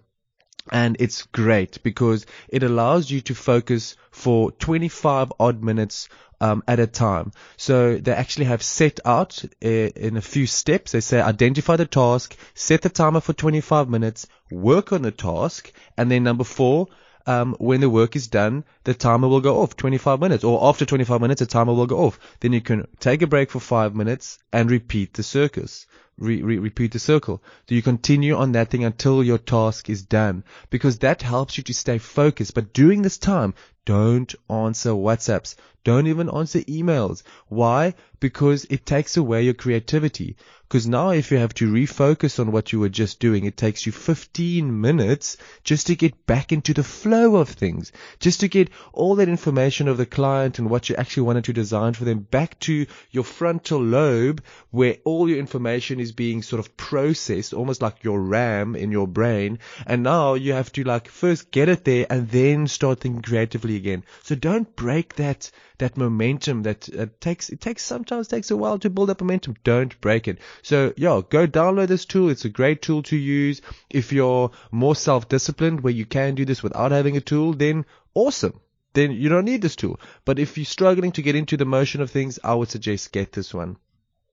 and 0.71 0.97
it's 0.99 1.23
great 1.23 1.81
because 1.83 2.25
it 2.49 2.63
allows 2.63 3.09
you 3.09 3.21
to 3.21 3.35
focus 3.35 3.95
for 4.11 4.51
25 4.51 5.33
odd 5.39 5.63
minutes 5.63 6.09
um, 6.39 6.63
at 6.67 6.79
a 6.79 6.87
time. 6.87 7.31
So 7.57 7.97
they 7.97 8.11
actually 8.11 8.45
have 8.45 8.61
set 8.63 8.99
out 9.05 9.43
uh, 9.63 9.67
in 9.67 10.17
a 10.17 10.21
few 10.21 10.45
steps. 10.47 10.91
They 10.91 11.01
say 11.01 11.21
identify 11.21 11.75
the 11.75 11.85
task, 11.85 12.35
set 12.53 12.81
the 12.81 12.89
timer 12.89 13.21
for 13.21 13.33
25 13.33 13.89
minutes, 13.89 14.27
work 14.51 14.91
on 14.91 15.01
the 15.01 15.11
task, 15.11 15.71
and 15.97 16.11
then 16.11 16.23
number 16.23 16.43
four, 16.43 16.87
um, 17.25 17.55
when 17.59 17.81
the 17.81 17.89
work 17.89 18.15
is 18.15 18.27
done, 18.27 18.63
the 18.85 18.93
timer 18.93 19.27
will 19.27 19.41
go 19.41 19.61
off 19.61 19.75
25 19.75 20.21
minutes, 20.21 20.43
or 20.43 20.63
after 20.69 20.85
25 20.85 21.19
minutes, 21.19 21.39
the 21.39 21.45
timer 21.45 21.73
will 21.73 21.85
go 21.85 22.05
off. 22.05 22.19
Then 22.39 22.53
you 22.53 22.61
can 22.61 22.87
take 22.99 23.21
a 23.21 23.27
break 23.27 23.51
for 23.51 23.59
five 23.59 23.93
minutes 23.95 24.39
and 24.53 24.71
repeat 24.71 25.13
the 25.13 25.23
circus. 25.23 25.87
Re- 26.17 26.41
re- 26.41 26.57
repeat 26.57 26.93
the 26.93 26.99
circle. 26.99 27.43
Do 27.67 27.75
you 27.75 27.81
continue 27.81 28.35
on 28.35 28.53
that 28.53 28.71
thing 28.71 28.83
until 28.83 29.23
your 29.23 29.37
task 29.37 29.89
is 29.89 30.03
done? 30.03 30.43
Because 30.71 30.99
that 30.99 31.21
helps 31.21 31.57
you 31.57 31.63
to 31.65 31.73
stay 31.73 31.99
focused. 31.99 32.55
But 32.55 32.73
during 32.73 33.03
this 33.03 33.19
time, 33.19 33.53
don't 33.85 34.35
answer 34.49 34.89
WhatsApps. 34.89 35.55
Don't 35.85 36.07
even 36.07 36.29
answer 36.29 36.59
emails. 36.63 37.23
Why? 37.47 37.93
Because 38.19 38.65
it 38.69 38.85
takes 38.85 39.15
away 39.15 39.43
your 39.43 39.53
creativity. 39.53 40.35
Because 40.67 40.85
now 40.85 41.11
if 41.11 41.31
you 41.31 41.37
have 41.37 41.53
to 41.53 41.71
refocus 41.71 42.41
on 42.41 42.51
what 42.51 42.73
you 42.73 42.81
were 42.81 42.89
just 42.89 43.21
doing, 43.21 43.45
it 43.45 43.55
takes 43.55 43.85
you 43.85 43.93
15 43.93 44.81
minutes 44.81 45.37
just 45.63 45.87
to 45.87 45.95
get 45.95 46.25
back 46.25 46.51
into 46.51 46.73
the 46.73 46.83
flow 46.83 47.37
of 47.37 47.47
things. 47.47 47.93
Just 48.19 48.41
to 48.41 48.49
get 48.49 48.69
all 48.91 49.15
that 49.15 49.29
information 49.29 49.87
of 49.87 49.95
the 49.95 50.05
client 50.05 50.59
and 50.59 50.69
what 50.69 50.89
you 50.89 50.97
actually 50.97 51.23
wanted 51.23 51.45
to 51.45 51.53
design 51.53 51.93
for 51.93 52.03
them 52.03 52.19
back 52.19 52.59
to 52.59 52.85
your 53.11 53.23
frontal 53.23 53.81
lobe 53.81 54.43
where 54.71 54.97
all 55.05 55.29
your 55.29 55.39
information 55.39 56.01
is 56.01 56.06
being 56.11 56.41
sort 56.41 56.59
of 56.59 56.75
processed, 56.77 57.53
almost 57.53 57.81
like 57.81 58.03
your 58.03 58.19
RAM 58.21 58.75
in 58.75 58.91
your 58.91 59.07
brain. 59.07 59.59
And 59.85 60.03
now 60.03 60.33
you 60.33 60.53
have 60.53 60.71
to 60.73 60.83
like 60.83 61.07
first 61.07 61.51
get 61.51 61.69
it 61.69 61.85
there 61.85 62.05
and 62.09 62.29
then 62.29 62.67
start 62.67 62.99
thinking 62.99 63.21
creatively 63.21 63.75
again. 63.75 64.03
So 64.23 64.35
don't 64.35 64.75
break 64.75 65.15
that 65.15 65.51
that 65.79 65.95
momentum 65.95 66.63
that 66.63 66.89
uh, 66.97 67.05
takes 67.19 67.49
it 67.49 67.61
takes 67.61 67.83
sometimes 67.83 68.27
takes 68.27 68.49
a 68.49 68.57
while 68.57 68.79
to 68.79 68.89
build 68.89 69.09
up 69.09 69.21
momentum. 69.21 69.55
Don't 69.63 69.99
break 70.01 70.27
it. 70.27 70.39
So 70.63 70.93
yeah, 70.97 71.21
go 71.29 71.47
download 71.47 71.87
this 71.87 72.05
tool. 72.05 72.29
It's 72.29 72.45
a 72.45 72.49
great 72.49 72.81
tool 72.81 73.03
to 73.03 73.15
use. 73.15 73.61
If 73.89 74.11
you're 74.11 74.51
more 74.71 74.95
self-disciplined 74.95 75.81
where 75.81 75.93
you 75.93 76.05
can 76.05 76.35
do 76.35 76.45
this 76.45 76.63
without 76.63 76.91
having 76.91 77.17
a 77.17 77.21
tool, 77.21 77.53
then 77.53 77.85
awesome. 78.13 78.59
Then 78.93 79.11
you 79.11 79.29
don't 79.29 79.45
need 79.45 79.61
this 79.61 79.75
tool. 79.75 79.99
But 80.25 80.39
if 80.39 80.57
you're 80.57 80.65
struggling 80.65 81.11
to 81.13 81.21
get 81.21 81.35
into 81.35 81.57
the 81.57 81.65
motion 81.65 82.01
of 82.01 82.09
things, 82.09 82.39
I 82.43 82.55
would 82.55 82.69
suggest 82.69 83.11
get 83.11 83.31
this 83.31 83.53
one. 83.53 83.77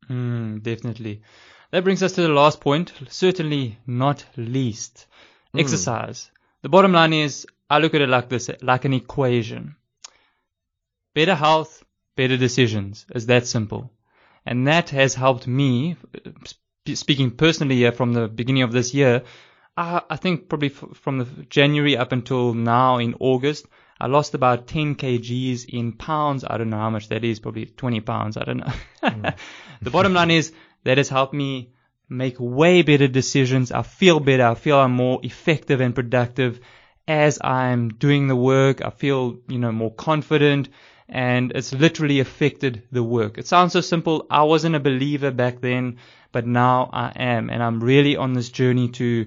Mm, 0.08 0.62
definitely. 0.62 1.22
That 1.74 1.82
brings 1.82 2.04
us 2.04 2.12
to 2.12 2.22
the 2.22 2.28
last 2.28 2.60
point, 2.60 2.92
certainly 3.08 3.80
not 3.84 4.24
least. 4.36 5.08
Mm. 5.52 5.58
Exercise. 5.58 6.30
The 6.62 6.68
bottom 6.68 6.92
line 6.92 7.12
is, 7.12 7.48
I 7.68 7.78
look 7.78 7.94
at 7.94 8.00
it 8.00 8.08
like 8.08 8.28
this, 8.28 8.48
like 8.62 8.84
an 8.84 8.92
equation. 8.92 9.74
Better 11.16 11.34
health, 11.34 11.84
better 12.16 12.36
decisions. 12.36 13.06
It's 13.12 13.24
that 13.24 13.48
simple. 13.48 13.90
And 14.46 14.68
that 14.68 14.90
has 14.90 15.16
helped 15.16 15.48
me, 15.48 15.96
speaking 16.86 17.32
personally 17.32 17.74
here 17.74 17.90
from 17.90 18.12
the 18.12 18.28
beginning 18.28 18.62
of 18.62 18.70
this 18.70 18.94
year, 18.94 19.24
I, 19.76 20.00
I 20.08 20.14
think 20.14 20.48
probably 20.48 20.70
f- 20.70 20.96
from 20.96 21.18
the 21.18 21.24
January 21.50 21.96
up 21.96 22.12
until 22.12 22.54
now 22.54 22.98
in 22.98 23.16
August, 23.18 23.66
I 23.98 24.06
lost 24.06 24.34
about 24.34 24.68
10 24.68 24.94
kgs 24.94 25.68
in 25.68 25.90
pounds. 25.94 26.44
I 26.48 26.56
don't 26.56 26.70
know 26.70 26.78
how 26.78 26.90
much 26.90 27.08
that 27.08 27.24
is, 27.24 27.40
probably 27.40 27.66
20 27.66 28.00
pounds. 28.02 28.36
I 28.36 28.44
don't 28.44 28.58
know. 28.58 28.72
the 29.82 29.90
bottom 29.90 30.14
line 30.14 30.30
is 30.30 30.52
that 30.84 30.98
has 30.98 31.08
helped 31.08 31.34
me 31.34 31.70
make 32.08 32.36
way 32.38 32.82
better 32.82 33.08
decisions. 33.08 33.72
I 33.72 33.82
feel 33.82 34.20
better. 34.20 34.46
I 34.46 34.54
feel 34.54 34.78
I'm 34.78 34.92
more 34.92 35.20
effective 35.22 35.80
and 35.80 35.94
productive 35.94 36.60
as 37.08 37.38
I'm 37.42 37.88
doing 37.88 38.28
the 38.28 38.36
work. 38.36 38.84
I 38.84 38.90
feel, 38.90 39.38
you 39.48 39.58
know, 39.58 39.72
more 39.72 39.92
confident 39.92 40.68
and 41.08 41.52
it's 41.54 41.72
literally 41.72 42.20
affected 42.20 42.82
the 42.90 43.02
work. 43.02 43.38
It 43.38 43.46
sounds 43.46 43.72
so 43.72 43.80
simple. 43.80 44.26
I 44.30 44.42
wasn't 44.44 44.74
a 44.74 44.80
believer 44.80 45.30
back 45.30 45.60
then, 45.60 45.98
but 46.32 46.46
now 46.46 46.90
I 46.92 47.12
am 47.16 47.50
and 47.50 47.62
I'm 47.62 47.82
really 47.82 48.16
on 48.16 48.32
this 48.32 48.48
journey 48.48 48.88
to 48.92 49.26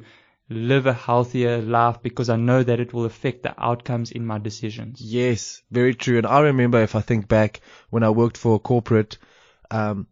live 0.50 0.86
a 0.86 0.94
healthier 0.94 1.62
life 1.62 2.02
because 2.02 2.30
I 2.30 2.38
know 2.38 2.64
that 2.64 2.80
it 2.80 2.94
will 2.94 3.06
affect 3.06 3.44
the 3.44 3.54
outcomes 3.62 4.12
in 4.12 4.26
my 4.26 4.38
decisions. 4.38 5.02
Yes, 5.02 5.62
very 5.72 5.94
true. 5.94 6.18
And 6.18 6.26
I 6.26 6.40
remember 6.40 6.82
if 6.82 6.96
I 6.96 7.02
think 7.02 7.28
back 7.28 7.62
when 7.90 8.04
I 8.04 8.10
worked 8.10 8.38
for 8.38 8.56
a 8.56 8.60
corporate, 8.60 9.18
um, 9.70 10.08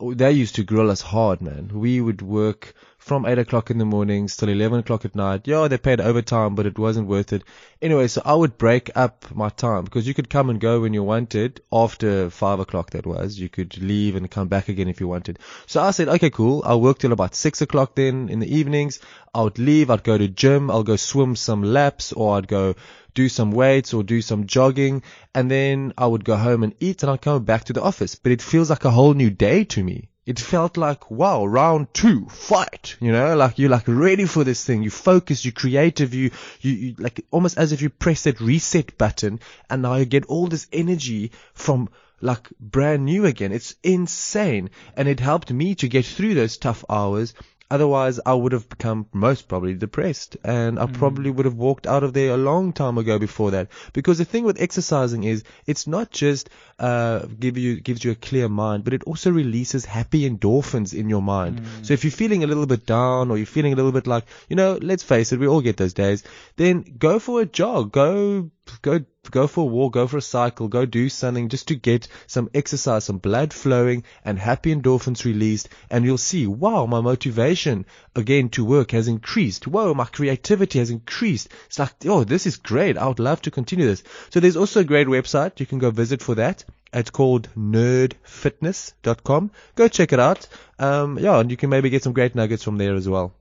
they 0.00 0.32
used 0.32 0.54
to 0.56 0.64
grill 0.64 0.90
us 0.90 1.00
hard, 1.00 1.40
man. 1.40 1.70
We 1.72 2.00
would 2.00 2.22
work 2.22 2.74
from 3.02 3.26
8 3.26 3.36
o'clock 3.36 3.68
in 3.68 3.78
the 3.78 3.84
mornings 3.84 4.36
till 4.36 4.48
11 4.48 4.80
o'clock 4.80 5.04
at 5.04 5.16
night. 5.16 5.48
Yeah, 5.48 5.66
they 5.66 5.76
paid 5.76 6.00
overtime, 6.00 6.54
but 6.54 6.66
it 6.66 6.78
wasn't 6.78 7.08
worth 7.08 7.32
it. 7.32 7.42
Anyway, 7.80 8.06
so 8.06 8.22
I 8.24 8.34
would 8.34 8.56
break 8.56 8.90
up 8.94 9.26
my 9.34 9.48
time 9.48 9.84
because 9.84 10.06
you 10.06 10.14
could 10.14 10.30
come 10.30 10.50
and 10.50 10.60
go 10.60 10.80
when 10.80 10.94
you 10.94 11.02
wanted 11.02 11.60
after 11.72 12.30
5 12.30 12.60
o'clock 12.60 12.90
that 12.90 13.04
was. 13.04 13.40
You 13.40 13.48
could 13.48 13.76
leave 13.82 14.14
and 14.14 14.30
come 14.30 14.46
back 14.46 14.68
again 14.68 14.86
if 14.86 15.00
you 15.00 15.08
wanted. 15.08 15.40
So 15.66 15.82
I 15.82 15.90
said, 15.90 16.08
okay, 16.08 16.30
cool. 16.30 16.62
I'll 16.64 16.80
work 16.80 16.98
till 16.98 17.12
about 17.12 17.34
6 17.34 17.60
o'clock 17.60 17.96
then 17.96 18.28
in 18.28 18.38
the 18.38 18.54
evenings. 18.54 19.00
I 19.34 19.42
would 19.42 19.58
leave. 19.58 19.90
I'd 19.90 20.04
go 20.04 20.16
to 20.16 20.28
gym. 20.28 20.70
I'll 20.70 20.84
go 20.84 20.96
swim 20.96 21.34
some 21.34 21.64
laps 21.64 22.12
or 22.12 22.36
I'd 22.36 22.46
go 22.46 22.76
do 23.14 23.28
some 23.28 23.50
weights 23.50 23.94
or 23.94 24.02
do 24.02 24.22
some 24.22 24.46
jogging 24.46 25.02
and 25.34 25.50
then 25.50 25.92
I 25.96 26.06
would 26.06 26.24
go 26.24 26.36
home 26.36 26.62
and 26.62 26.74
eat 26.80 27.02
and 27.02 27.10
I'd 27.10 27.22
come 27.22 27.44
back 27.44 27.64
to 27.64 27.72
the 27.72 27.82
office. 27.82 28.14
But 28.14 28.32
it 28.32 28.42
feels 28.42 28.70
like 28.70 28.84
a 28.84 28.90
whole 28.90 29.14
new 29.14 29.30
day 29.30 29.64
to 29.64 29.82
me. 29.82 30.08
It 30.24 30.38
felt 30.38 30.76
like, 30.76 31.10
wow, 31.10 31.44
round 31.44 31.92
two, 31.92 32.26
fight, 32.28 32.96
you 33.00 33.10
know, 33.10 33.34
like 33.34 33.58
you're 33.58 33.68
like 33.68 33.88
ready 33.88 34.24
for 34.24 34.44
this 34.44 34.64
thing. 34.64 34.84
You 34.84 34.90
focus, 34.90 35.44
you're 35.44 35.52
creative, 35.52 36.14
you, 36.14 36.30
you, 36.60 36.72
you 36.72 36.94
like 36.98 37.24
almost 37.32 37.58
as 37.58 37.72
if 37.72 37.82
you 37.82 37.90
press 37.90 38.22
that 38.22 38.40
reset 38.40 38.96
button 38.96 39.40
and 39.68 39.82
now 39.82 39.96
you 39.96 40.04
get 40.04 40.26
all 40.26 40.46
this 40.46 40.68
energy 40.72 41.32
from 41.54 41.88
like 42.20 42.48
brand 42.60 43.04
new 43.04 43.26
again. 43.26 43.52
It's 43.52 43.74
insane. 43.82 44.70
And 44.96 45.08
it 45.08 45.18
helped 45.20 45.50
me 45.52 45.74
to 45.76 45.88
get 45.88 46.06
through 46.06 46.34
those 46.34 46.56
tough 46.56 46.84
hours 46.88 47.34
Otherwise, 47.72 48.20
I 48.26 48.34
would 48.34 48.52
have 48.52 48.68
become 48.68 49.06
most 49.14 49.48
probably 49.48 49.72
depressed 49.72 50.36
and 50.44 50.78
I 50.78 50.84
mm. 50.84 50.92
probably 50.92 51.30
would 51.30 51.46
have 51.46 51.54
walked 51.54 51.86
out 51.86 52.02
of 52.02 52.12
there 52.12 52.34
a 52.34 52.36
long 52.36 52.74
time 52.74 52.98
ago 52.98 53.18
before 53.18 53.52
that. 53.52 53.68
Because 53.94 54.18
the 54.18 54.26
thing 54.26 54.44
with 54.44 54.60
exercising 54.60 55.24
is 55.24 55.42
it's 55.66 55.86
not 55.86 56.10
just, 56.10 56.50
uh, 56.78 57.20
give 57.40 57.56
you, 57.56 57.80
gives 57.80 58.04
you 58.04 58.10
a 58.10 58.14
clear 58.14 58.46
mind, 58.50 58.84
but 58.84 58.92
it 58.92 59.04
also 59.04 59.30
releases 59.30 59.86
happy 59.86 60.28
endorphins 60.28 60.92
in 60.92 61.08
your 61.08 61.22
mind. 61.22 61.62
Mm. 61.62 61.86
So 61.86 61.94
if 61.94 62.04
you're 62.04 62.10
feeling 62.10 62.44
a 62.44 62.46
little 62.46 62.66
bit 62.66 62.84
down 62.84 63.30
or 63.30 63.38
you're 63.38 63.46
feeling 63.46 63.72
a 63.72 63.76
little 63.76 63.92
bit 63.92 64.06
like, 64.06 64.24
you 64.50 64.56
know, 64.56 64.78
let's 64.82 65.02
face 65.02 65.32
it, 65.32 65.40
we 65.40 65.46
all 65.46 65.62
get 65.62 65.78
those 65.78 65.94
days, 65.94 66.24
then 66.56 66.84
go 66.98 67.18
for 67.18 67.40
a 67.40 67.46
jog, 67.46 67.90
go 67.90 68.50
go 68.80 69.00
go 69.30 69.46
for 69.46 69.62
a 69.62 69.66
walk, 69.66 69.92
go 69.92 70.06
for 70.06 70.16
a 70.16 70.22
cycle, 70.22 70.68
go 70.68 70.84
do 70.86 71.08
something 71.08 71.48
just 71.48 71.68
to 71.68 71.74
get 71.74 72.08
some 72.26 72.50
exercise, 72.54 73.04
some 73.04 73.18
blood 73.18 73.52
flowing 73.52 74.04
and 74.24 74.38
happy 74.38 74.74
endorphins 74.74 75.24
released 75.24 75.68
and 75.90 76.04
you'll 76.04 76.18
see, 76.18 76.46
wow, 76.46 76.86
my 76.86 77.00
motivation 77.00 77.84
again 78.16 78.48
to 78.48 78.64
work 78.64 78.90
has 78.92 79.08
increased. 79.08 79.66
Whoa, 79.66 79.94
my 79.94 80.06
creativity 80.06 80.78
has 80.78 80.90
increased. 80.90 81.48
It's 81.66 81.78
like, 81.78 81.92
oh, 82.06 82.24
this 82.24 82.46
is 82.46 82.56
great. 82.56 82.96
I 82.98 83.06
would 83.06 83.18
love 83.18 83.42
to 83.42 83.50
continue 83.50 83.86
this. 83.86 84.02
So 84.30 84.40
there's 84.40 84.56
also 84.56 84.80
a 84.80 84.84
great 84.84 85.06
website 85.06 85.60
you 85.60 85.66
can 85.66 85.78
go 85.78 85.90
visit 85.90 86.22
for 86.22 86.34
that. 86.36 86.64
It's 86.92 87.10
called 87.10 87.48
nerdfitness.com. 87.56 89.50
Go 89.74 89.88
check 89.88 90.12
it 90.12 90.20
out. 90.20 90.46
Um, 90.78 91.18
yeah, 91.18 91.38
and 91.38 91.50
you 91.50 91.56
can 91.56 91.70
maybe 91.70 91.90
get 91.90 92.02
some 92.02 92.12
great 92.12 92.34
nuggets 92.34 92.64
from 92.64 92.76
there 92.76 92.94
as 92.94 93.08
well. 93.08 93.32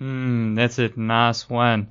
Mm, 0.00 0.54
that's 0.56 0.78
it. 0.78 0.96
Nice 0.96 1.48
one. 1.48 1.88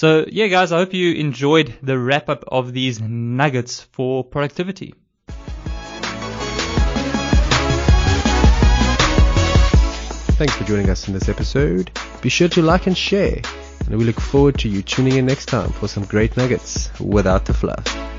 So 0.00 0.24
yeah, 0.32 0.46
guys, 0.46 0.72
I 0.72 0.78
hope 0.78 0.94
you 0.94 1.12
enjoyed 1.12 1.74
the 1.82 1.98
wrap 1.98 2.30
up 2.30 2.46
of 2.48 2.72
these 2.72 3.02
nuggets 3.02 3.82
for 3.82 4.24
productivity. 4.24 4.94
Thanks 10.38 10.54
for 10.56 10.64
joining 10.64 10.88
us 10.88 11.06
in 11.06 11.12
this 11.12 11.28
episode. 11.28 11.90
Be 12.22 12.30
sure 12.30 12.48
to 12.48 12.62
like 12.62 12.86
and 12.86 12.96
share, 12.96 13.42
and 13.84 13.98
we 13.98 14.06
look 14.06 14.18
forward 14.18 14.58
to 14.60 14.70
you 14.70 14.80
tuning 14.80 15.16
in 15.16 15.26
next 15.26 15.50
time 15.50 15.68
for 15.68 15.86
some 15.86 16.06
great 16.06 16.34
nuggets 16.34 16.88
without 16.98 17.44
the 17.44 17.52
fluff. 17.52 18.09